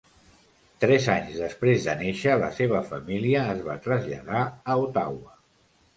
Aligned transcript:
Tres 0.83 1.09
anys 1.15 1.35
després 1.41 1.85
de 1.89 1.95
néixer, 2.01 2.31
la 2.45 2.49
seva 2.61 2.81
família 2.89 3.45
es 3.53 3.61
va 3.69 3.79
traslladar 3.87 4.43
a 4.47 4.79
Ottawa. 4.87 5.39